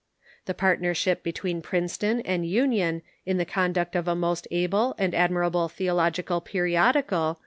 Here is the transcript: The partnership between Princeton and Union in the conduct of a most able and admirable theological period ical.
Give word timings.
The 0.45 0.55
partnership 0.55 1.21
between 1.21 1.61
Princeton 1.61 2.21
and 2.21 2.43
Union 2.43 3.03
in 3.23 3.37
the 3.37 3.45
conduct 3.45 3.95
of 3.95 4.07
a 4.07 4.15
most 4.15 4.47
able 4.49 4.95
and 4.97 5.13
admirable 5.13 5.69
theological 5.69 6.41
period 6.41 6.95
ical. 6.95 7.35